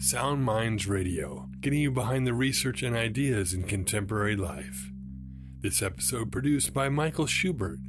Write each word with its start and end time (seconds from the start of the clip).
Sound 0.00 0.44
Minds 0.44 0.86
Radio, 0.86 1.48
getting 1.60 1.80
you 1.80 1.90
behind 1.90 2.24
the 2.24 2.32
research 2.32 2.84
and 2.84 2.94
ideas 2.94 3.52
in 3.52 3.64
contemporary 3.64 4.36
life. 4.36 4.92
This 5.60 5.82
episode 5.82 6.30
produced 6.30 6.72
by 6.72 6.88
Michael 6.88 7.26
Schubert. 7.26 7.80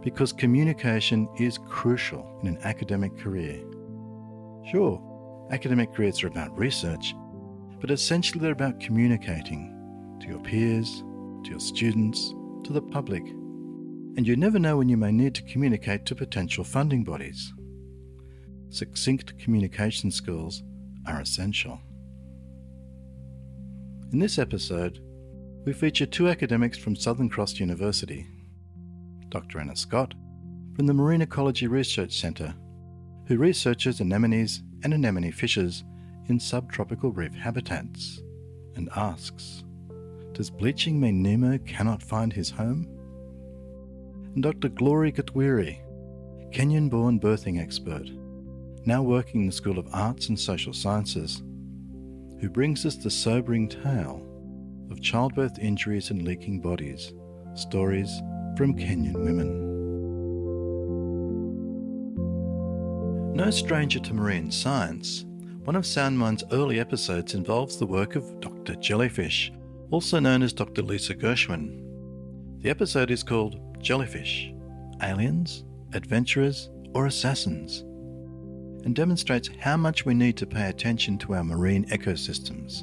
because 0.03 0.33
communication 0.33 1.29
is 1.39 1.59
crucial 1.59 2.39
in 2.43 2.49
an 2.49 2.59
academic 2.63 3.17
career. 3.19 3.61
Sure, 4.71 5.03
academic 5.51 5.93
careers 5.93 6.23
are 6.23 6.29
about 6.29 6.57
research, 6.57 7.15
but 7.81 7.91
essentially 7.91 8.41
they're 8.41 8.53
about 8.53 8.79
communicating 8.79 9.73
to 10.21 10.29
your 10.29 10.39
peers, 10.41 11.03
to 11.43 11.51
your 11.51 11.61
students, 11.61 12.35
to 12.63 12.73
the 12.73 12.83
public. 12.83 13.25
And 14.17 14.27
you 14.27 14.37
never 14.37 14.61
know 14.61 14.77
when 14.77 14.89
you 14.89 14.97
may 14.97 15.11
need 15.11 15.35
to 15.35 15.43
communicate 15.43 16.07
to 16.07 16.15
potential 16.15 16.63
funding 16.63 17.03
bodies. 17.03 17.53
Succinct 18.71 19.37
communication 19.39 20.11
skills 20.11 20.63
are 21.07 21.21
essential. 21.21 21.81
In 24.13 24.21
this 24.21 24.39
episode, 24.39 25.01
we 25.65 25.73
feature 25.73 26.07
two 26.07 26.29
academics 26.29 26.79
from 26.79 26.95
Southern 26.95 27.29
Cross 27.29 27.59
University 27.59 28.27
Dr. 29.31 29.59
Anna 29.59 29.75
Scott 29.75 30.15
from 30.77 30.87
the 30.87 30.95
Marine 30.95 31.23
Ecology 31.23 31.67
Research 31.67 32.13
Centre, 32.21 32.55
who 33.27 33.37
researches 33.37 34.01
anemones 34.01 34.63
and 34.85 34.95
anemone 34.95 35.33
fishes 35.33 35.83
in 36.29 36.39
subtropical 36.39 37.11
reef 37.11 37.35
habitats, 37.35 38.23
and 38.77 38.89
asks 38.95 39.65
Does 40.33 40.51
bleaching 40.51 41.01
mean 41.01 41.21
Nemo 41.21 41.59
cannot 41.59 42.03
find 42.03 42.33
his 42.33 42.51
home? 42.51 42.94
And 44.35 44.43
Dr. 44.43 44.69
Glory 44.69 45.13
Gatwiri, 45.13 45.79
Kenyan 46.53 46.91
born 46.91 47.21
birthing 47.21 47.61
expert, 47.63 48.11
now 48.85 49.01
working 49.01 49.43
in 49.43 49.47
the 49.47 49.53
School 49.53 49.79
of 49.79 49.89
Arts 49.93 50.29
and 50.29 50.39
Social 50.39 50.73
Sciences, 50.73 51.43
who 52.41 52.51
brings 52.51 52.85
us 52.85 52.97
the 52.97 53.11
sobering 53.11 53.69
tale 53.69 54.27
of 54.91 55.01
childbirth 55.01 55.59
injuries 55.61 56.11
and 56.11 56.23
leaking 56.23 56.61
bodies, 56.61 57.13
stories 57.55 58.11
from 58.57 58.75
Kenyan 58.77 59.15
women. 59.25 59.61
No 63.35 63.51
stranger 63.51 64.01
to 64.01 64.15
marine 64.15 64.51
science, 64.51 65.25
one 65.65 65.77
of 65.77 65.85
Soundmind's 65.85 66.45
early 66.53 66.81
episodes 66.81 67.35
involves 67.35 67.77
the 67.77 67.87
work 67.87 68.17
of 68.17 68.41
Dr. 68.41 68.75
Jellyfish, 68.75 69.53
also 69.91 70.19
known 70.19 70.43
as 70.43 70.53
Dr. 70.53 70.83
Lisa 70.83 71.15
Gershwin. 71.15 71.81
The 72.63 72.71
episode 72.71 73.11
is 73.11 73.23
called 73.23 73.61
Jellyfish 73.85 74.51
Aliens, 75.03 75.65
Adventurers, 75.93 76.71
or 76.95 77.07
Assassins? 77.07 77.85
and 78.85 78.95
demonstrates 78.95 79.49
how 79.61 79.77
much 79.77 80.05
we 80.05 80.13
need 80.13 80.37
to 80.37 80.47
pay 80.47 80.69
attention 80.69 81.17
to 81.17 81.35
our 81.35 81.45
marine 81.45 81.87
ecosystems. 81.87 82.83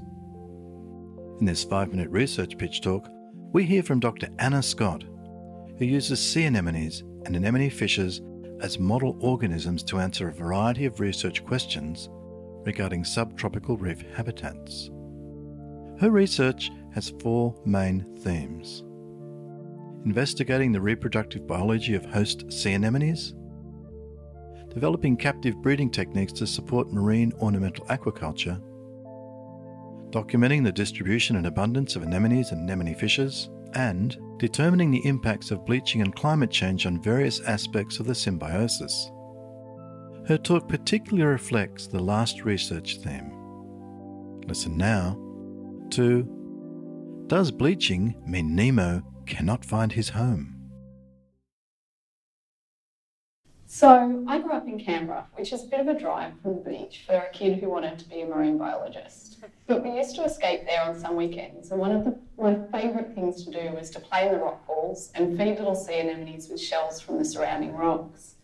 In 1.40 1.46
this 1.46 1.64
five 1.64 1.90
minute 1.90 2.10
research 2.10 2.58
pitch 2.58 2.82
talk, 2.82 3.08
we 3.54 3.64
hear 3.64 3.84
from 3.84 4.00
Dr. 4.00 4.30
Anna 4.40 4.64
Scott, 4.64 5.04
who 5.78 5.86
uses 5.86 6.20
sea 6.20 6.46
anemones 6.46 7.02
and 7.26 7.36
anemone 7.36 7.70
fishes 7.70 8.22
as 8.62 8.80
model 8.80 9.16
organisms 9.20 9.84
to 9.84 10.00
answer 10.00 10.28
a 10.28 10.34
variety 10.34 10.86
of 10.86 11.00
research 11.00 11.46
questions 11.46 12.10
regarding 12.66 13.04
subtropical 13.04 13.78
reef 13.78 14.04
habitats. 14.16 14.90
Her 16.00 16.10
research 16.10 16.72
has 16.94 17.14
four 17.22 17.56
main 17.66 18.06
themes 18.22 18.84
investigating 20.06 20.72
the 20.72 20.82
reproductive 20.82 21.46
biology 21.48 21.96
of 21.96 22.06
host 22.06 22.52
sea 22.52 22.74
anemones, 22.74 23.34
developing 24.74 25.18
captive 25.18 25.56
breeding 25.62 25.90
techniques 25.90 26.34
to 26.34 26.48
support 26.48 26.92
marine 26.92 27.32
ornamental 27.42 27.86
aquaculture, 27.86 28.60
documenting 30.12 30.64
the 30.64 30.72
distribution 30.72 31.36
and 31.36 31.46
abundance 31.46 31.96
of 31.96 32.04
anemones 32.04 32.52
and 32.52 32.62
anemone 32.62 32.96
fishes, 32.96 33.50
and 33.74 34.18
determining 34.38 34.92
the 34.92 35.06
impacts 35.06 35.52
of 35.52 35.66
bleaching 35.66 36.02
and 36.02 36.16
climate 36.16 36.52
change 36.52 36.86
on 36.86 37.02
various 37.02 37.40
aspects 37.42 38.00
of 38.00 38.06
the 38.06 38.16
symbiosis. 38.16 39.12
Her 40.28 40.38
talk 40.38 40.68
particularly 40.68 41.26
reflects 41.26 41.88
the 41.88 42.00
last 42.00 42.44
research 42.44 42.98
theme. 42.98 43.32
Listen 44.48 44.78
now 44.78 45.18
to 45.92 46.24
Does 47.28 47.52
bleaching 47.52 48.16
mean 48.26 48.56
Nemo 48.56 49.02
cannot 49.32 49.64
find 49.64 49.94
his 49.94 50.10
home? 50.10 50.58
So 53.66 54.26
I 54.28 54.40
grew 54.40 54.52
up 54.52 54.68
in 54.68 54.78
Canberra, 54.78 55.28
which 55.36 55.54
is 55.54 55.64
a 55.64 55.68
bit 55.68 55.80
of 55.80 55.88
a 55.88 55.98
drive 55.98 56.34
from 56.42 56.56
the 56.56 56.70
beach 56.70 57.04
for 57.08 57.16
a 57.16 57.32
kid 57.32 57.60
who 57.60 57.70
wanted 57.70 57.98
to 58.00 58.10
be 58.10 58.20
a 58.20 58.26
marine 58.26 58.58
biologist. 58.58 59.38
But 59.68 59.84
we 59.86 59.96
used 59.96 60.16
to 60.18 60.26
escape 60.26 60.66
there 60.66 60.84
on 60.84 61.00
some 61.00 61.16
weekends, 61.16 61.72
and 61.72 61.80
one 61.80 61.94
of 61.94 62.04
the, 62.04 62.20
my 62.38 62.56
favourite 62.78 63.16
things 63.16 63.46
to 63.46 63.52
do 63.52 63.74
was 63.74 63.90
to 63.92 64.02
play 64.02 64.28
in 64.28 64.34
the 64.34 64.40
rock 64.40 64.68
pools 64.68 65.12
and 65.16 65.38
feed 65.38 65.58
little 65.58 65.76
sea 65.76 66.02
anemones 66.02 66.50
with 66.50 66.60
shells 66.60 67.00
from 67.00 67.18
the 67.18 67.24
surrounding 67.24 67.74
rocks. 67.74 68.36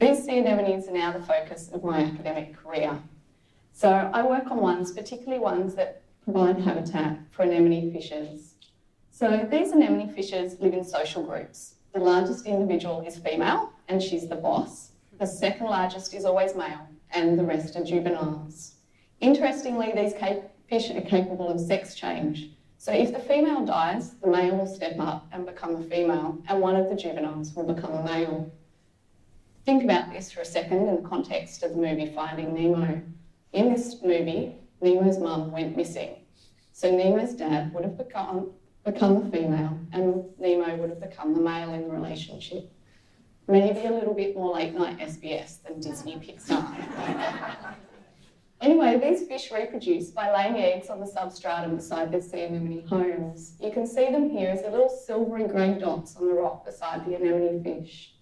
These 0.00 0.24
sea 0.24 0.40
anemones 0.40 0.88
are 0.88 0.92
now 0.92 1.12
the 1.12 1.22
focus 1.22 1.70
of 1.72 1.84
my 1.84 2.00
academic 2.00 2.56
career. 2.56 2.98
So 3.72 3.88
I 3.88 4.26
work 4.26 4.50
on 4.50 4.58
ones, 4.58 4.90
particularly 4.90 5.38
ones 5.38 5.76
that 5.76 6.02
provide 6.24 6.58
habitat 6.58 7.20
for 7.30 7.42
anemone 7.44 7.92
fishes. 7.92 8.53
So 9.16 9.46
these 9.48 9.70
anemone 9.70 10.08
fishes 10.08 10.58
live 10.58 10.74
in 10.74 10.82
social 10.82 11.22
groups. 11.22 11.76
The 11.92 12.00
largest 12.00 12.46
individual 12.46 13.00
is 13.06 13.16
female, 13.16 13.70
and 13.86 14.02
she's 14.02 14.26
the 14.26 14.34
boss. 14.34 14.90
The 15.20 15.24
second 15.24 15.66
largest 15.66 16.14
is 16.14 16.24
always 16.24 16.56
male, 16.56 16.88
and 17.12 17.38
the 17.38 17.44
rest 17.44 17.76
are 17.76 17.84
juveniles. 17.84 18.74
Interestingly, 19.20 19.92
these 19.94 20.14
fish 20.68 20.90
are 20.90 21.00
capable 21.02 21.48
of 21.48 21.60
sex 21.60 21.94
change. 21.94 22.50
So 22.76 22.90
if 22.90 23.12
the 23.12 23.20
female 23.20 23.64
dies, 23.64 24.14
the 24.14 24.26
male 24.26 24.56
will 24.56 24.66
step 24.66 24.98
up 24.98 25.28
and 25.30 25.46
become 25.46 25.76
a 25.76 25.84
female, 25.84 26.36
and 26.48 26.60
one 26.60 26.74
of 26.74 26.88
the 26.88 26.96
juveniles 26.96 27.54
will 27.54 27.72
become 27.72 27.92
a 27.92 28.02
male. 28.02 28.52
Think 29.64 29.84
about 29.84 30.12
this 30.12 30.32
for 30.32 30.40
a 30.40 30.44
second 30.44 30.88
in 30.88 30.96
the 30.96 31.08
context 31.08 31.62
of 31.62 31.70
the 31.70 31.76
movie 31.76 32.12
Finding 32.12 32.52
Nemo. 32.52 33.00
In 33.52 33.72
this 33.72 34.02
movie, 34.02 34.56
Nemo's 34.80 35.18
mum 35.18 35.52
went 35.52 35.76
missing. 35.76 36.16
So 36.72 36.90
Nemo's 36.90 37.34
dad 37.34 37.72
would 37.72 37.84
have 37.84 37.96
become 37.96 38.50
become 38.84 39.24
the 39.24 39.36
female, 39.36 39.78
and 39.92 40.24
Nemo 40.38 40.76
would 40.76 40.90
have 40.90 41.00
become 41.00 41.34
the 41.34 41.40
male 41.40 41.72
in 41.72 41.88
the 41.88 41.94
relationship. 41.94 42.70
Maybe 43.48 43.86
a 43.86 43.90
little 43.90 44.14
bit 44.14 44.36
more 44.36 44.54
late 44.54 44.74
night 44.74 44.98
SBS 44.98 45.62
than 45.62 45.80
Disney 45.80 46.16
Pixar. 46.16 47.74
Anyway, 48.60 48.98
these 48.98 49.26
fish 49.26 49.52
reproduce 49.52 50.10
by 50.10 50.32
laying 50.32 50.56
eggs 50.56 50.88
on 50.88 50.98
the 50.98 51.06
substratum 51.06 51.76
beside 51.76 52.10
their 52.10 52.22
sea 52.22 52.44
anemone 52.44 52.86
homes. 52.86 53.56
You 53.60 53.70
can 53.70 53.86
see 53.86 54.10
them 54.10 54.30
here 54.30 54.48
as 54.48 54.62
the 54.62 54.70
little 54.70 54.88
silvery 54.88 55.46
grey 55.46 55.74
dots 55.74 56.16
on 56.16 56.26
the 56.26 56.32
rock 56.32 56.64
beside 56.64 57.04
the 57.04 57.14
anemone 57.14 57.62
fish. 57.62 58.14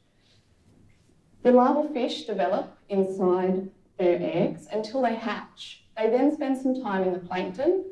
The 1.43 1.53
larval 1.53 1.89
fish 1.93 2.25
develop 2.25 2.77
inside 2.89 3.71
their 3.99 4.19
eggs 4.21 4.67
until 4.73 5.03
they 5.03 5.15
hatch. 5.15 5.85
They 5.97 6.11
then 6.11 6.35
spend 6.35 6.59
some 6.59 6.83
time 6.83 7.05
in 7.05 7.13
the 7.13 7.21
plankton 7.21 7.85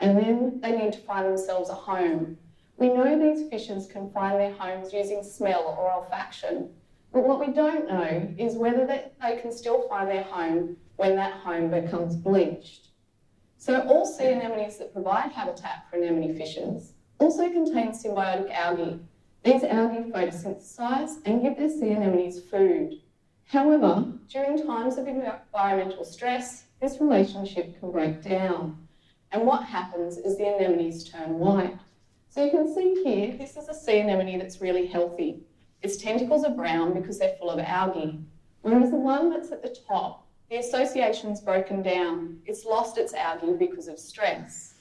and 0.00 0.18
then 0.18 0.60
they 0.60 0.76
need 0.76 0.92
to 0.94 0.98
find 1.00 1.26
themselves 1.26 1.70
a 1.70 1.74
home. 1.74 2.36
We 2.76 2.88
know 2.88 3.18
these 3.18 3.48
fishes 3.48 3.86
can 3.86 4.10
find 4.10 4.38
their 4.38 4.52
homes 4.52 4.92
using 4.92 5.22
smell 5.22 5.76
or 5.78 5.90
olfaction, 5.90 6.70
but 7.12 7.24
what 7.24 7.40
we 7.40 7.52
don't 7.52 7.88
know 7.88 8.34
is 8.38 8.56
whether 8.56 8.86
they, 8.86 9.10
can 9.40 9.52
still 9.52 9.88
find 9.88 10.08
their 10.08 10.22
home 10.22 10.76
when 10.96 11.16
that 11.16 11.34
home 11.40 11.70
becomes 11.70 12.16
bleached. 12.16 12.88
So 13.58 13.80
all 13.82 14.06
sea 14.06 14.32
anemones 14.32 14.78
that 14.78 14.92
provide 14.92 15.32
habitat 15.32 15.84
for 15.90 15.96
anemone 15.96 16.34
fishes 16.34 16.94
also 17.20 17.50
contain 17.50 17.92
symbiotic 17.92 18.50
algae. 18.50 18.98
These 19.44 19.62
algae 19.64 20.10
photosynthesize 20.10 21.18
and 21.24 21.42
give 21.42 21.56
their 21.56 21.68
sea 21.68 21.90
anemones 21.90 22.40
food. 22.40 22.94
However, 23.44 24.12
during 24.28 24.66
times 24.66 24.96
of 24.96 25.06
environmental 25.06 26.04
stress, 26.04 26.64
this 26.80 27.00
relationship 27.00 27.78
can 27.78 27.90
break 27.90 28.22
down. 28.22 28.88
And 29.32 29.46
what 29.46 29.64
happens 29.64 30.18
is 30.18 30.36
the 30.36 30.46
anemones 30.46 31.04
turn 31.04 31.38
white. 31.38 31.78
So 32.28 32.44
you 32.44 32.50
can 32.50 32.72
see 32.74 33.02
here, 33.04 33.36
this 33.36 33.56
is 33.56 33.68
a 33.68 33.74
sea 33.74 34.00
anemone 34.00 34.38
that's 34.38 34.60
really 34.60 34.86
healthy. 34.86 35.42
Its 35.82 35.96
tentacles 35.96 36.44
are 36.44 36.54
brown 36.54 36.94
because 36.94 37.18
they're 37.18 37.36
full 37.38 37.50
of 37.50 37.58
algae, 37.58 38.20
whereas 38.62 38.90
the 38.90 38.96
one 38.96 39.30
that's 39.30 39.52
at 39.52 39.62
the 39.62 39.76
top 39.88 40.26
the 40.50 40.56
association's 40.56 41.40
broken 41.40 41.80
down. 41.80 42.40
It's 42.44 42.64
lost 42.64 42.98
its 42.98 43.14
algae 43.14 43.52
because 43.56 43.86
of 43.86 44.00
stress. 44.00 44.74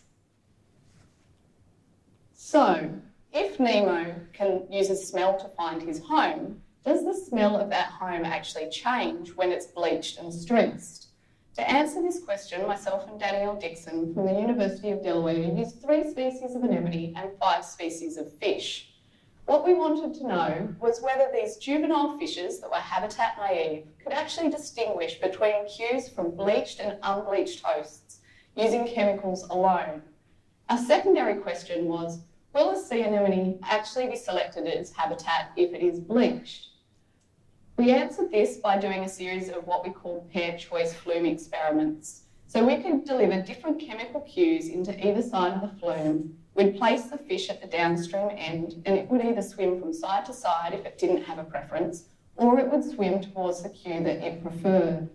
So, 2.33 2.89
if 3.31 3.59
Nemo 3.59 4.15
can 4.33 4.63
use 4.71 4.89
a 4.89 4.95
smell 4.95 5.37
to 5.37 5.47
find 5.49 5.79
his 5.79 5.99
home, 5.99 6.59
does 6.83 7.05
the 7.05 7.13
smell 7.13 7.55
of 7.55 7.69
that 7.69 7.89
home 7.89 8.25
actually 8.25 8.67
change 8.71 9.35
when 9.35 9.51
it's 9.51 9.67
bleached 9.67 10.17
and 10.17 10.33
stressed? 10.33 11.08
To 11.55 11.69
answer 11.69 12.01
this 12.01 12.23
question, 12.23 12.67
myself 12.67 13.09
and 13.09 13.19
Danielle 13.19 13.57
Dixson 13.57 14.13
from 14.13 14.25
the 14.25 14.39
University 14.39 14.91
of 14.91 15.03
Delaware 15.03 15.33
used 15.33 15.81
three 15.81 16.09
species 16.09 16.55
of 16.55 16.63
anemone 16.63 17.13
and 17.17 17.31
five 17.37 17.65
species 17.65 18.17
of 18.17 18.31
fish. 18.37 18.91
What 19.45 19.65
we 19.65 19.73
wanted 19.73 20.13
to 20.13 20.27
know 20.27 20.75
was 20.79 21.01
whether 21.01 21.27
these 21.33 21.57
juvenile 21.57 22.17
fishes 22.19 22.59
that 22.59 22.69
were 22.69 22.77
habitat 22.77 23.35
naive 23.37 23.85
could 24.03 24.13
actually 24.13 24.51
distinguish 24.51 25.19
between 25.19 25.67
cues 25.67 26.07
from 26.07 26.35
bleached 26.35 26.79
and 26.79 26.99
unbleached 27.01 27.63
hosts 27.63 28.19
using 28.55 28.87
chemicals 28.87 29.43
alone. 29.49 30.03
Our 30.69 30.77
secondary 30.77 31.35
question 31.35 31.85
was, 31.85 32.19
will 32.53 32.71
a 32.71 32.79
sea 32.79 33.01
anemone 33.01 33.59
actually 33.63 34.07
be 34.07 34.15
selected 34.15 34.67
as 34.67 34.91
habitat 34.91 35.51
if 35.57 35.73
it 35.73 35.81
is 35.81 35.99
bleached? 35.99 36.68
We 37.79 37.91
answered 37.91 38.29
this 38.29 38.57
by 38.57 38.77
doing 38.77 39.05
a 39.05 39.07
series 39.07 39.47
of 39.47 39.65
what 39.65 39.85
we 39.85 39.93
call 39.93 40.27
pair 40.33 40.57
choice 40.57 40.93
flume 40.93 41.25
experiments. 41.25 42.23
So 42.45 42.67
we 42.67 42.83
could 42.83 43.05
deliver 43.05 43.41
different 43.41 43.79
chemical 43.79 44.19
cues 44.19 44.67
into 44.67 44.91
either 44.99 45.21
side 45.21 45.53
of 45.53 45.61
the 45.61 45.79
flume 45.79 46.35
We'd 46.55 46.75
place 46.75 47.03
the 47.03 47.17
fish 47.17 47.49
at 47.49 47.61
the 47.61 47.67
downstream 47.67 48.31
end 48.35 48.83
and 48.85 48.97
it 48.97 49.09
would 49.09 49.23
either 49.23 49.41
swim 49.41 49.79
from 49.79 49.93
side 49.93 50.25
to 50.25 50.33
side 50.33 50.73
if 50.73 50.85
it 50.85 50.97
didn't 50.97 51.23
have 51.23 51.39
a 51.39 51.45
preference, 51.45 52.09
or 52.35 52.59
it 52.59 52.69
would 52.69 52.83
swim 52.83 53.21
towards 53.21 53.63
the 53.63 53.69
cue 53.69 54.03
that 54.03 54.27
it 54.27 54.43
preferred. 54.43 55.07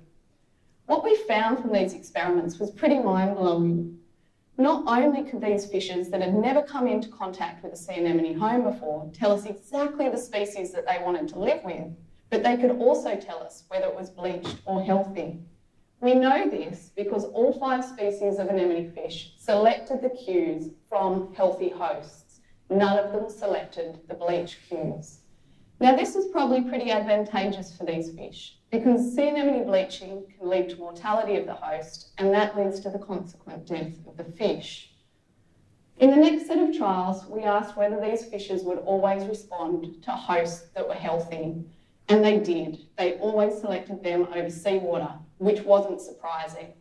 What 0.87 1.05
we 1.05 1.16
found 1.28 1.58
from 1.58 1.70
these 1.70 1.93
experiments 1.93 2.58
was 2.58 2.70
pretty 2.70 2.99
mind 2.99 3.37
blowing. 3.37 3.99
Not 4.56 4.84
only 4.87 5.22
could 5.31 5.43
these 5.43 5.66
fishes 5.66 6.08
that 6.08 6.22
had 6.22 6.34
never 6.34 6.62
come 6.62 6.87
into 6.87 7.11
contact 7.11 7.62
with 7.62 7.75
a 7.75 7.76
sea 7.76 7.96
anemone 7.96 8.38
home 8.38 8.62
before 8.62 9.11
tell 9.12 9.32
us 9.32 9.44
exactly 9.44 10.08
the 10.08 10.16
species 10.16 10.72
that 10.72 10.87
they 10.87 11.05
wanted 11.05 11.28
to 11.28 11.38
live 11.38 11.62
with, 11.62 11.93
but 12.34 12.42
they 12.42 12.56
could 12.56 12.72
also 12.72 13.14
tell 13.14 13.38
us 13.44 13.62
whether 13.69 13.86
it 13.86 13.94
was 13.94 14.10
bleached 14.10 14.56
or 14.64 14.82
healthy. 14.82 15.38
We 16.00 16.14
know 16.14 16.50
this 16.50 16.90
because 16.96 17.26
all 17.26 17.52
five 17.52 17.84
species 17.84 18.40
of 18.40 18.48
anemone 18.48 18.90
fish 18.90 19.34
selected 19.38 20.02
the 20.02 20.10
cues 20.10 20.70
from 20.88 21.32
healthy 21.34 21.69
hosts. 21.69 22.40
None 22.69 22.98
of 22.98 23.12
them 23.12 23.31
selected 23.31 24.00
the 24.08 24.14
bleach 24.14 24.58
cues. 24.69 25.20
Now, 25.78 25.94
this 25.94 26.16
is 26.16 26.32
probably 26.32 26.62
pretty 26.62 26.90
advantageous 26.90 27.76
for 27.76 27.86
these 27.86 28.10
fish 28.10 28.58
because 28.72 29.14
sea 29.14 29.28
anemone 29.28 29.64
bleaching 29.64 30.25
can 30.37 30.48
lead 30.48 30.70
to 30.70 30.76
mortality 30.76 31.37
of 31.37 31.46
the 31.46 31.54
host, 31.54 32.14
and 32.19 32.34
that 32.34 32.58
leads 32.58 32.80
to 32.80 32.90
the 32.90 32.98
consequent 32.98 33.64
death 33.64 33.94
of 34.08 34.16
the 34.16 34.25
fish. 34.25 34.90
In 35.98 36.10
the 36.10 36.16
next 36.16 36.48
set 36.48 36.58
of 36.58 36.76
trials, 36.76 37.26
we 37.26 37.44
asked 37.44 37.76
whether 37.76 38.00
these 38.00 38.25
fishes 38.25 38.64
would 38.64 38.78
always 38.78 39.25
respond 39.25 40.02
to 40.02 40.10
hosts 40.10 40.70
that 40.75 40.88
were 40.88 40.94
healthy, 40.94 41.64
and 42.08 42.24
they 42.24 42.38
did. 42.38 42.78
They 42.96 43.14
always 43.14 43.60
selected 43.60 44.02
them 44.02 44.28
over 44.34 44.50
seawater 44.50 45.14
which 45.38 45.62
wasn't 45.62 46.00
surprising. 46.00 46.72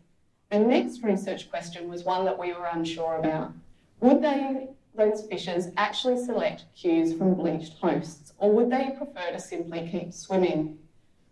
The 0.50 0.60
next 0.60 1.04
research 1.04 1.50
question 1.50 1.90
was 1.90 2.04
one 2.04 2.26
that 2.26 2.38
we 2.38 2.54
were 2.54 2.66
unsure 2.72 3.18
about. 3.18 3.52
Would 4.02 4.22
they, 4.22 4.68
those 4.96 5.26
fishes 5.26 5.70
actually 5.78 6.24
select 6.24 6.66
cues 6.76 7.14
from 7.14 7.34
bleached 7.34 7.74
hosts, 7.80 8.34
or 8.38 8.52
would 8.52 8.70
they 8.70 8.94
prefer 8.98 9.32
to 9.32 9.40
simply 9.40 9.88
keep 9.92 10.14
swimming? 10.14 10.78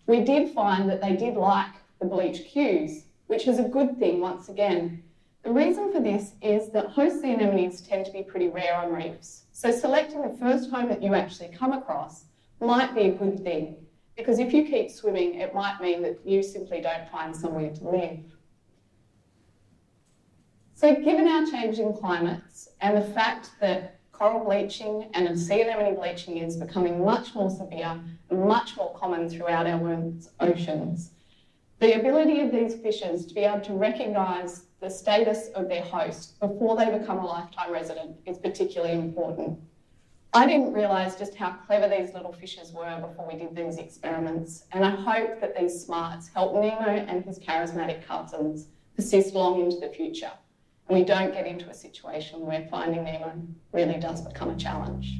We 0.08 0.22
did 0.22 0.52
find 0.52 0.90
that 0.90 1.02
they 1.02 1.16
did 1.16 1.36
like 1.36 1.74
the 2.00 2.06
bleached 2.06 2.48
cues, 2.48 3.04
which 3.28 3.48
is 3.48 3.60
a 3.60 3.64
good 3.64 4.00
thing 4.00 4.20
once 4.20 4.50
again. 4.50 5.04
The 5.44 5.52
reason 5.52 5.92
for 5.92 6.00
this 6.00 6.34
is 6.42 6.70
that 6.72 6.88
host 6.88 7.22
sea 7.22 7.34
anemones 7.34 7.82
tend 7.82 8.06
to 8.08 8.12
be 8.12 8.24
pretty 8.24 8.50
rare 8.50 8.76
on 8.76 8.92
reefs, 8.92 9.44
so 9.52 9.72
selecting 9.72 10.22
the 10.22 10.38
first 10.38 10.70
home 10.70 10.90
that 10.90 11.04
you 11.04 11.14
actually 11.14 11.50
come 11.50 11.74
across 11.74 12.26
might 12.62 12.94
be 12.96 13.02
a 13.02 13.12
good 13.12 13.44
thing. 13.44 13.78
Because 14.16 14.40
if 14.40 14.54
you 14.54 14.66
keep 14.66 14.92
swimming, 14.92 15.36
it 15.36 15.54
might 15.54 15.82
mean 15.82 16.02
that 16.04 16.20
you 16.26 16.44
simply 16.44 16.82
don't 16.82 17.10
find 17.10 17.36
somewhere 17.36 17.72
to 17.72 17.90
live. 17.90 18.20
So, 20.74 20.96
given 20.96 21.28
our 21.28 21.46
changing 21.46 21.94
climates 21.94 22.70
and 22.82 22.98
the 22.98 23.14
fact 23.14 23.52
that 23.62 24.00
coral 24.12 24.44
bleaching 24.46 25.10
and 25.14 25.40
sea 25.40 25.62
anemone 25.62 25.96
bleaching 25.96 26.38
is 26.38 26.58
becoming 26.58 27.04
much 27.04 27.34
more 27.34 27.50
severe 27.50 28.00
and 28.30 28.46
much 28.46 28.78
more 28.78 28.94
common 28.96 29.30
throughout 29.30 29.68
our 29.68 29.78
world's 29.78 30.30
oceans, 30.40 31.12
the 31.80 32.00
ability 32.00 32.42
of 32.42 32.52
these 32.52 32.76
fishes 32.76 33.26
to 33.26 33.34
be 33.34 33.42
able 33.42 33.62
to 33.62 33.74
recognise 33.74 34.66
the 34.80 34.90
status 34.90 35.48
of 35.56 35.68
their 35.68 35.82
host 35.84 36.40
before 36.40 36.76
they 36.76 36.96
become 36.98 37.18
a 37.18 37.26
lifetime 37.26 37.72
resident 37.72 38.16
is 38.26 38.38
particularly 38.38 38.94
important. 38.94 39.60
I 40.34 40.46
didn't 40.46 40.72
realise 40.72 41.16
just 41.18 41.36
how 41.36 41.52
clever 41.68 41.90
these 41.90 42.14
little 42.14 42.32
fishes 42.32 42.72
were 42.72 43.02
before 43.02 43.28
we 43.28 43.38
did 43.38 43.54
these 43.54 43.78
experiments, 43.78 44.64
and 44.72 44.86
I 44.86 44.92
hope 44.92 45.42
that 45.42 45.58
these 45.58 45.84
smarts 45.84 46.30
help 46.30 46.54
Nemo 46.54 46.88
and 46.88 47.26
his 47.26 47.38
charismatic 47.38 48.06
cousins 48.08 48.68
persist 48.96 49.34
long 49.34 49.60
into 49.60 49.82
the 49.82 49.90
future, 49.90 50.32
and 50.88 50.98
we 50.98 51.04
don't 51.04 51.34
get 51.34 51.46
into 51.46 51.70
a 51.70 51.74
situation 51.74 52.46
where 52.46 52.66
finding 52.72 53.04
Nemo 53.04 53.42
really 53.74 54.00
does 54.00 54.22
become 54.22 54.52
a 54.52 54.56
challenge. 54.56 55.20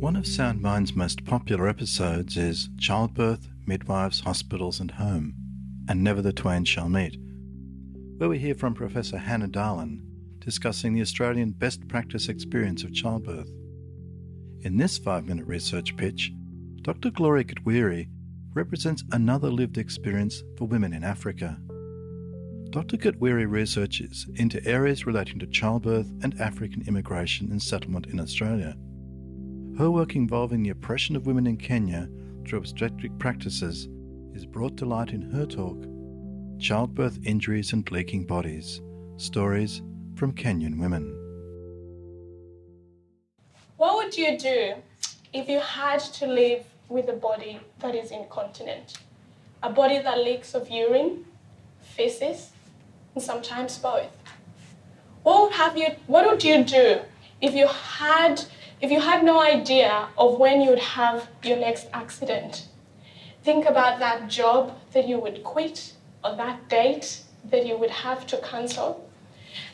One 0.00 0.16
of 0.16 0.24
Soundmind's 0.24 0.96
most 0.96 1.24
popular 1.24 1.68
episodes 1.68 2.36
is 2.36 2.70
Childbirth, 2.80 3.46
Midwives, 3.66 4.20
Hospitals 4.20 4.80
and 4.80 4.90
Home, 4.90 5.34
and 5.88 6.02
Never 6.02 6.20
the 6.20 6.32
Twain 6.32 6.64
Shall 6.64 6.88
Meet, 6.88 7.18
where 8.18 8.28
we 8.28 8.40
hear 8.40 8.56
from 8.56 8.74
Professor 8.74 9.18
Hannah 9.18 9.46
Dahlen 9.46 10.00
discussing 10.44 10.92
the 10.92 11.00
Australian 11.00 11.50
best 11.50 11.88
practice 11.88 12.28
experience 12.28 12.84
of 12.84 12.92
childbirth. 12.92 13.48
In 14.60 14.76
this 14.76 14.98
five 14.98 15.26
minute 15.26 15.46
research 15.46 15.96
pitch, 15.96 16.32
Dr. 16.82 17.10
Gloria 17.10 17.44
Gatwiri 17.44 18.08
represents 18.52 19.04
another 19.12 19.50
lived 19.50 19.78
experience 19.78 20.42
for 20.56 20.66
women 20.66 20.92
in 20.92 21.02
Africa. 21.02 21.58
Dr. 22.70 22.96
Gatwiri 22.96 23.50
researches 23.50 24.26
into 24.34 24.64
areas 24.66 25.06
relating 25.06 25.38
to 25.38 25.46
childbirth 25.46 26.12
and 26.22 26.38
African 26.40 26.84
immigration 26.86 27.50
and 27.50 27.62
settlement 27.62 28.06
in 28.06 28.20
Australia. 28.20 28.76
Her 29.78 29.90
work 29.90 30.14
involving 30.14 30.62
the 30.62 30.70
oppression 30.70 31.16
of 31.16 31.26
women 31.26 31.46
in 31.46 31.56
Kenya 31.56 32.08
through 32.46 32.58
obstetric 32.58 33.18
practices 33.18 33.88
is 34.34 34.44
brought 34.44 34.76
to 34.76 34.84
light 34.84 35.10
in 35.10 35.22
her 35.22 35.46
talk 35.46 35.86
Childbirth 36.58 37.18
Injuries 37.24 37.72
and 37.72 37.90
Leaking 37.90 38.26
Bodies 38.26 38.80
Stories 39.16 39.82
from 40.14 40.32
Kenyan 40.32 40.78
women. 40.78 41.04
What 43.76 43.96
would 43.96 44.16
you 44.16 44.38
do 44.38 44.74
if 45.32 45.48
you 45.48 45.60
had 45.60 46.00
to 46.18 46.26
live 46.26 46.64
with 46.88 47.08
a 47.08 47.12
body 47.12 47.60
that 47.80 47.94
is 47.94 48.10
incontinent? 48.10 48.98
A 49.62 49.70
body 49.70 49.98
that 49.98 50.18
leaks 50.18 50.54
of 50.54 50.70
urine, 50.70 51.24
feces, 51.80 52.50
and 53.14 53.22
sometimes 53.22 53.78
both. 53.78 54.10
What 55.22 55.42
would, 55.42 55.52
have 55.52 55.76
you, 55.76 55.88
what 56.06 56.26
would 56.26 56.44
you 56.44 56.64
do 56.64 57.00
if 57.40 57.54
you 57.54 57.66
had 57.66 58.44
if 58.80 58.90
you 58.90 59.00
had 59.00 59.24
no 59.24 59.40
idea 59.40 60.08
of 60.18 60.38
when 60.38 60.60
you 60.60 60.70
would 60.70 60.78
have 60.78 61.28
your 61.42 61.56
next 61.56 61.86
accident, 61.92 62.68
think 63.42 63.64
about 63.66 63.98
that 64.00 64.28
job 64.28 64.78
that 64.92 65.08
you 65.08 65.18
would 65.18 65.42
quit 65.42 65.94
or 66.22 66.36
that 66.36 66.68
date 66.68 67.22
that 67.50 67.66
you 67.66 67.78
would 67.78 67.90
have 67.90 68.26
to 68.26 68.36
cancel. 68.38 69.03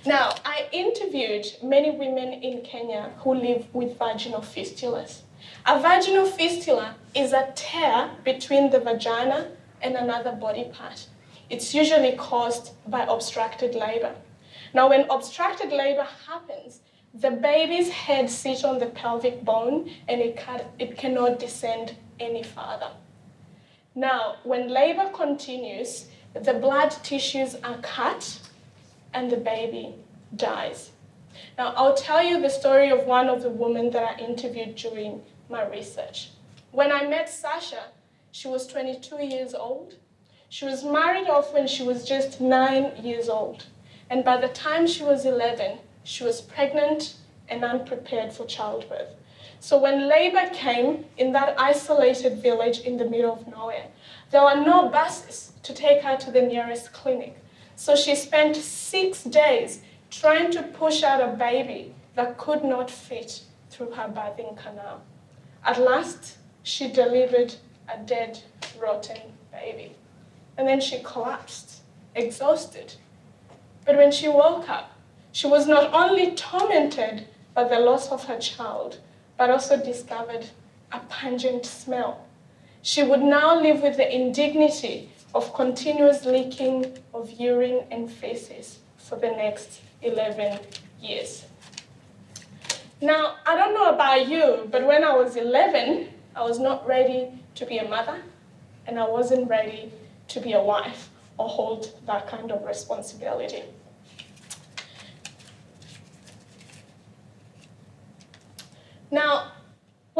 Now, 0.05 0.35
I 0.45 0.69
interviewed 0.73 1.47
many 1.63 1.91
women 1.91 2.33
in 2.33 2.63
Kenya 2.63 3.13
who 3.19 3.35
live 3.35 3.67
with 3.75 3.99
vaginal 3.99 4.41
fistulas. 4.41 5.23
A 5.67 5.81
vaginal 5.81 6.27
fistula 6.27 6.97
is 7.15 7.33
a 7.33 7.53
tear 7.55 8.11
between 8.25 8.71
the 8.71 8.81
vagina 8.81 9.53
and 9.83 9.97
another 9.97 10.33
body 10.33 10.65
part. 10.73 11.07
It's 11.49 11.75
usually 11.75 12.13
caused 12.13 12.73
by 12.89 13.05
obstructed 13.05 13.75
labor. 13.75 14.15
Now, 14.73 14.89
when 14.89 15.11
obstructed 15.11 15.71
labor 15.71 16.07
happens, 16.27 16.81
the 17.13 17.31
baby's 17.31 17.91
head 17.91 18.31
sits 18.31 18.63
on 18.63 18.79
the 18.79 18.87
pelvic 18.87 19.45
bone 19.45 19.91
and 20.09 20.21
it, 20.21 20.37
can, 20.37 20.63
it 20.79 20.97
cannot 20.97 21.41
descend 21.41 21.97
any 22.21 22.43
further. 22.43 22.93
Now, 23.95 24.37
when 24.45 24.69
labor 24.69 25.11
continues, 25.13 26.07
the 26.35 26.55
blood 26.55 26.91
tissues 27.03 27.57
are 27.65 27.79
cut 27.79 28.41
and 29.12 29.31
the 29.31 29.37
baby 29.37 29.95
dies. 30.37 30.90
Now, 31.57 31.73
I'll 31.76 31.95
tell 31.95 32.23
you 32.23 32.40
the 32.40 32.50
story 32.50 32.90
of 32.90 33.07
one 33.07 33.29
of 33.29 33.43
the 33.43 33.50
women 33.50 33.90
that 33.90 34.02
I 34.02 34.21
interviewed 34.21 34.76
during 34.76 35.23
my 35.49 35.67
research. 35.67 36.31
When 36.73 36.93
I 36.93 37.07
met 37.07 37.29
Sasha, 37.29 37.85
she 38.33 38.49
was 38.49 38.67
22 38.67 39.25
years 39.25 39.55
old. 39.55 39.95
She 40.49 40.64
was 40.64 40.85
married 40.85 41.29
off 41.29 41.52
when 41.52 41.67
she 41.67 41.83
was 41.83 42.05
just 42.05 42.40
nine 42.40 42.93
years 43.02 43.29
old. 43.29 43.67
And 44.09 44.25
by 44.25 44.40
the 44.40 44.49
time 44.49 44.87
she 44.87 45.05
was 45.05 45.25
11, 45.25 45.79
she 46.05 46.25
was 46.25 46.40
pregnant 46.40 47.14
and 47.49 47.64
unprepared 47.64 48.33
for 48.33 48.47
childbirth. 48.47 49.09
So 49.61 49.79
when 49.79 50.09
labor 50.09 50.49
came 50.52 51.05
in 51.19 51.33
that 51.33 51.55
isolated 51.61 52.38
village 52.43 52.81
in 52.81 52.97
the 52.97 53.05
middle 53.05 53.33
of 53.33 53.47
nowhere, 53.47 53.87
there 54.31 54.43
were 54.43 54.57
no 54.57 54.88
buses 54.88 55.52
to 55.64 55.75
take 55.75 56.02
her 56.02 56.17
to 56.17 56.31
the 56.31 56.43
nearest 56.43 56.93
clinic. 56.93 57.37
So 57.81 57.97
she 57.97 58.15
spent 58.15 58.57
six 58.57 59.25
days 59.25 59.81
trying 60.11 60.51
to 60.51 60.63
push 60.63 61.03
out 61.03 61.23
a 61.23 61.35
baby 61.35 61.95
that 62.15 62.37
could 62.37 62.63
not 62.63 62.91
fit 62.91 63.41
through 63.71 63.93
her 63.93 64.07
birthing 64.07 64.55
canal. 64.59 65.01
At 65.65 65.81
last, 65.81 66.37
she 66.63 66.93
delivered 66.93 67.55
a 67.89 67.97
dead, 67.97 68.39
rotten 68.79 69.17
baby. 69.51 69.97
And 70.59 70.69
then 70.69 70.83
she 70.83 71.03
collapsed, 71.03 71.81
exhausted. 72.15 72.97
But 73.87 73.97
when 73.97 74.13
she 74.13 74.29
woke 74.29 74.69
up, 74.69 74.93
she 75.33 75.47
was 75.47 75.67
not 75.67 75.95
only 75.95 76.33
tormented 76.33 77.29
by 77.55 77.65
the 77.65 77.81
loss 77.81 78.13
of 78.13 78.25
her 78.25 78.39
child, 78.39 78.99
but 79.39 79.49
also 79.49 79.83
discovered 79.83 80.51
a 80.93 80.99
pungent 81.09 81.65
smell. 81.65 82.27
She 82.83 83.03
would 83.03 83.23
now 83.23 83.59
live 83.59 83.81
with 83.81 83.97
the 83.97 84.15
indignity 84.15 85.09
of 85.35 85.55
continuous 85.55 86.25
leaking 86.25 86.99
of 87.15 87.31
urine 87.33 87.85
and 87.91 88.11
feces 88.11 88.79
for 88.97 89.17
the 89.17 89.29
next 89.29 89.81
11 90.03 90.59
years. 91.01 91.45
Now, 93.01 93.37
I 93.47 93.57
don't 93.57 93.73
know 93.75 93.91
about 93.95 94.29
you, 94.29 94.69
but 94.71 94.87
when 94.87 95.05
I 95.05 95.15
was 95.15 95.37
11, 95.37 96.09
I 96.37 96.43
was 96.43 96.59
not 96.59 96.87
ready 96.87 97.29
to 97.55 97.67
be 97.67 97.79
a 97.79 97.89
mother, 97.89 98.23
and 98.87 98.99
I 98.99 99.09
wasn't 99.09 99.49
ready 99.49 99.91
to 100.29 100.41
be 100.41 100.53
a 100.53 100.63
wife 100.63 101.09
or 101.39 101.49
hold 101.49 101.95
that 102.07 102.27
kind 102.29 102.53
of 102.53 102.65
responsibility. 102.65 103.63
Now, 109.11 109.53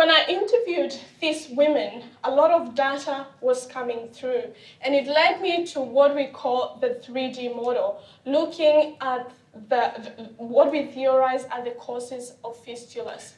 when 0.01 0.11
I 0.11 0.25
interviewed 0.31 0.95
these 1.21 1.51
women, 1.51 2.05
a 2.25 2.31
lot 2.31 2.51
of 2.53 2.75
data 2.75 3.27
was 3.43 3.67
coming 3.67 4.09
through, 4.09 4.45
and 4.81 4.95
it 4.95 5.07
led 5.07 5.43
me 5.43 5.67
to 5.67 5.81
what 5.83 6.15
we 6.15 6.29
call 6.29 6.79
the 6.81 7.03
3D 7.07 7.55
model, 7.55 8.01
looking 8.25 8.97
at 9.03 9.31
the, 9.69 9.83
what 10.39 10.73
we 10.73 10.87
theorize 10.87 11.45
are 11.53 11.63
the 11.63 11.73
causes 11.73 12.33
of 12.43 12.57
fistulas. 12.65 13.35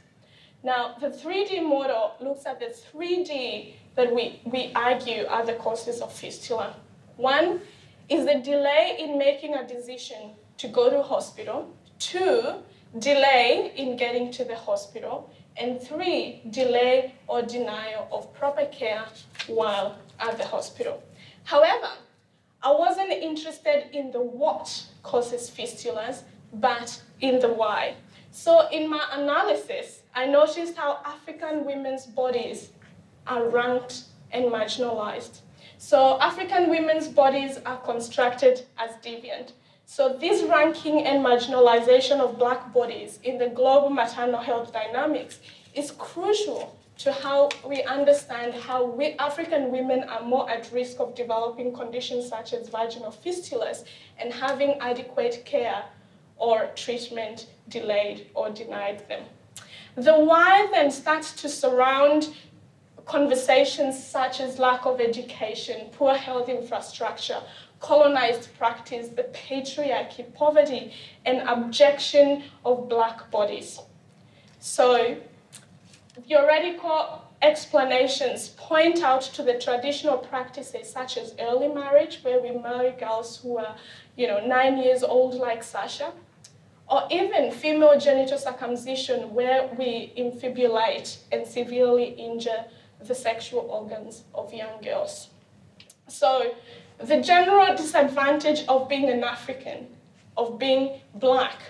Now, 0.63 0.95
the 1.01 1.09
3D 1.09 1.69
model 1.69 2.13
looks 2.21 2.47
at 2.47 2.61
the 2.61 2.67
3D 2.67 3.75
that 3.97 4.15
we, 4.15 4.41
we 4.45 4.71
argue 4.77 5.27
are 5.29 5.45
the 5.45 5.55
causes 5.55 6.01
of 6.01 6.13
fistula. 6.13 6.77
One 7.17 7.61
is 8.09 8.25
the 8.25 8.39
delay 8.39 8.99
in 9.01 9.19
making 9.19 9.55
a 9.55 9.67
decision 9.67 10.37
to 10.59 10.69
go 10.69 10.91
to 10.91 11.03
hospital. 11.03 11.75
Two, 11.99 12.63
delay 13.01 13.73
in 13.75 13.97
getting 13.97 14.31
to 14.31 14.45
the 14.45 14.55
hospital. 14.55 15.29
And 15.57 15.81
three, 15.81 16.43
delay 16.51 17.15
or 17.27 17.43
denial 17.43 18.09
of 18.11 18.33
proper 18.35 18.67
care 18.67 19.05
while 19.47 19.99
at 20.19 20.39
the 20.39 20.47
hospital. 20.47 21.03
However, 21.45 21.91
I 22.63 22.73
wasn't 22.73 23.11
interested 23.11 23.95
in 23.97 24.13
the 24.13 24.21
what 24.21 24.87
causes 25.03 25.51
fistulas, 25.51 26.23
but 26.55 27.03
in 27.21 27.41
the 27.41 27.49
why. 27.49 27.97
So, 28.31 28.69
in 28.71 28.89
my 28.89 29.05
analysis, 29.13 30.03
I 30.15 30.27
noticed 30.27 30.77
how 30.77 31.01
African 31.05 31.65
women's 31.67 32.07
bodies 32.07 32.71
are 33.27 33.49
ranked 33.49 34.05
and 34.31 34.47
marginalized. 34.47 35.41
So, 35.77 36.19
African 36.21 36.71
women's 36.71 37.09
bodies 37.09 37.59
are 37.67 37.79
constructed 37.79 38.65
as 38.79 38.93
deviant. 39.05 39.53
So, 39.95 40.17
this 40.19 40.43
ranking 40.45 41.05
and 41.05 41.23
marginalization 41.23 42.19
of 42.19 42.39
black 42.39 42.73
bodies 42.73 43.19
in 43.25 43.37
the 43.37 43.49
global 43.49 43.91
maternal 43.91 44.41
health 44.41 44.73
dynamics 44.73 45.39
is 45.75 45.91
crucial 45.91 46.75
to 46.97 47.13
how 47.13 47.51
we 47.69 47.83
understand 47.83 48.55
how 48.55 48.87
we, 48.87 49.13
African 49.19 49.71
women 49.71 50.05
are 50.05 50.23
more 50.23 50.49
at 50.49 50.73
risk 50.73 50.99
of 50.99 51.15
developing 51.15 51.75
conditions 51.75 52.27
such 52.27 52.55
as 52.55 52.71
vaginal 52.71 53.13
fistulas 53.13 53.85
and 54.19 54.33
having 54.33 54.79
adequate 54.81 55.43
care 55.45 55.85
or 56.39 56.71
treatment 56.75 57.49
delayed 57.69 58.29
or 58.33 58.49
denied 58.49 59.07
them. 59.11 59.25
The 59.97 60.19
why 60.19 60.69
then 60.73 60.91
starts 60.91 61.33
to 61.43 61.51
surround 61.51 62.31
conversations 63.05 64.03
such 64.03 64.41
as 64.41 64.59
lack 64.59 64.87
of 64.87 65.03
education, 65.03 65.89
poor 65.93 66.15
health 66.15 66.49
infrastructure, 66.49 67.43
colonized 67.83 68.49
practice, 68.57 69.09
the 69.09 69.25
patriarchy, 69.25 70.33
poverty, 70.33 70.95
and 71.27 71.47
abjection 71.49 72.45
of 72.65 72.89
black 72.89 73.31
bodies. 73.31 73.81
So, 74.61 75.17
theoretical 76.29 77.23
explanations 77.43 78.51
point 78.51 79.03
out 79.03 79.23
to 79.23 79.43
the 79.43 79.59
traditional 79.59 80.17
practices 80.17 80.89
such 80.89 81.19
as 81.19 81.35
early 81.41 81.69
marriage, 81.69 82.21
where 82.23 82.41
we 82.41 82.53
marry 82.53 82.93
girls 82.93 83.41
who 83.43 83.59
are, 83.59 83.75
you 84.17 84.29
know, 84.29 84.47
nine 84.47 84.79
years 84.79 85.03
old 85.03 85.35
like 85.35 85.65
Sasha, 85.65 86.13
or 86.89 87.03
even 87.11 87.51
female 87.51 87.99
genital 87.99 88.39
circumcision, 88.39 89.35
where 89.35 89.69
we 89.77 90.13
infibulate 90.15 91.19
and 91.33 91.45
severely 91.45 92.11
injure 92.11 92.65
the 93.01 93.15
sexual 93.15 93.63
organs 93.69 94.23
of 94.33 94.55
young 94.55 94.81
girls. 94.81 95.31
So, 96.07 96.55
the 97.07 97.21
general 97.21 97.77
disadvantage 97.77 98.65
of 98.69 98.89
being 98.89 99.09
an 99.09 99.25
African, 99.25 99.89
of 100.37 100.59
being 100.59 101.01
black, 101.15 101.61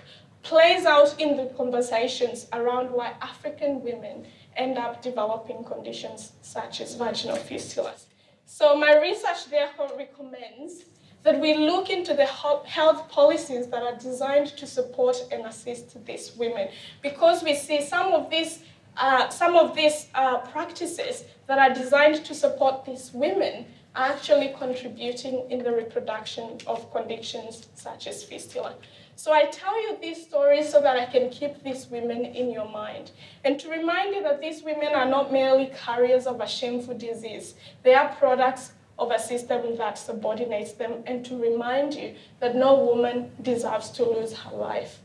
plays 0.43 0.85
out 0.85 1.19
in 1.19 1.37
the 1.37 1.45
conversations 1.57 2.47
around 2.53 2.91
why 2.91 3.13
African 3.21 3.81
women 3.81 4.25
end 4.55 4.77
up 4.77 5.01
developing 5.01 5.63
conditions 5.63 6.33
such 6.41 6.81
as 6.81 6.95
vaginal 6.95 7.37
fistulas. 7.37 8.05
So, 8.45 8.75
my 8.75 8.99
research 8.99 9.49
therefore 9.49 9.89
recommends 9.97 10.83
that 11.23 11.39
we 11.39 11.55
look 11.55 11.89
into 11.89 12.13
the 12.13 12.25
health 12.25 13.09
policies 13.09 13.67
that 13.67 13.81
are 13.81 13.95
designed 13.95 14.47
to 14.57 14.67
support 14.67 15.17
and 15.31 15.45
assist 15.45 16.05
these 16.05 16.35
women 16.35 16.67
because 17.01 17.41
we 17.41 17.55
see 17.55 17.81
some 17.81 18.11
of 18.11 18.29
these 18.29 18.59
uh, 18.95 19.27
some 19.29 19.55
of 19.55 19.75
these 19.75 20.07
uh, 20.13 20.37
practices 20.37 21.23
that 21.47 21.57
are 21.57 21.73
designed 21.73 22.23
to 22.23 22.35
support 22.35 22.85
these 22.85 23.11
women 23.11 23.65
actually 23.95 24.53
contributing 24.57 25.45
in 25.49 25.63
the 25.63 25.71
reproduction 25.71 26.57
of 26.65 26.91
conditions 26.91 27.67
such 27.75 28.07
as 28.07 28.23
fistula. 28.23 28.75
So 29.15 29.31
I 29.31 29.45
tell 29.45 29.79
you 29.79 29.97
these 30.01 30.25
stories 30.25 30.69
so 30.69 30.81
that 30.81 30.97
I 30.97 31.05
can 31.05 31.29
keep 31.29 31.63
these 31.63 31.87
women 31.87 32.25
in 32.25 32.51
your 32.51 32.67
mind. 32.67 33.11
And 33.43 33.59
to 33.59 33.69
remind 33.69 34.15
you 34.15 34.23
that 34.23 34.41
these 34.41 34.63
women 34.63 34.93
are 34.95 35.05
not 35.05 35.31
merely 35.31 35.71
carriers 35.75 36.25
of 36.25 36.41
a 36.41 36.47
shameful 36.47 36.97
disease, 36.97 37.53
they 37.83 37.93
are 37.93 38.15
products 38.15 38.71
of 38.97 39.11
a 39.11 39.19
system 39.19 39.75
that 39.77 39.97
subordinates 39.97 40.73
them, 40.73 41.03
and 41.05 41.25
to 41.25 41.35
remind 41.35 41.93
you 41.93 42.15
that 42.39 42.55
no 42.55 42.75
woman 42.75 43.31
deserves 43.41 43.89
to 43.89 44.03
lose 44.03 44.33
her 44.33 44.55
life 44.55 44.99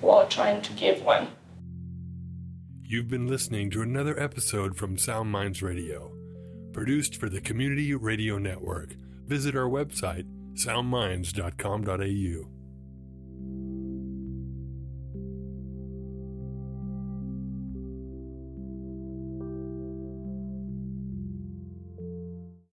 while 0.00 0.26
trying 0.26 0.60
to 0.62 0.72
give 0.72 1.04
one. 1.04 1.28
You've 2.82 3.08
been 3.08 3.26
listening 3.26 3.70
to 3.70 3.82
another 3.82 4.20
episode 4.20 4.76
from 4.76 4.98
Sound 4.98 5.30
Minds 5.30 5.62
Radio, 5.62 6.12
produced 6.72 7.16
for 7.16 7.28
the 7.28 7.40
Community 7.40 7.92
Radio 7.94 8.38
Network. 8.38 8.94
Visit 9.26 9.56
our 9.56 9.68
website, 9.68 10.26
soundminds.com.au. 10.54 12.61